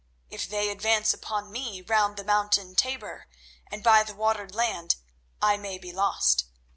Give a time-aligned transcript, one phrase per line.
[0.31, 3.27] If they advance upon me round the Mountain Tabor
[3.69, 4.95] and by the watered land,
[5.43, 6.45] I may be lost.